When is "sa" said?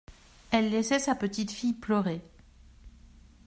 0.97-1.13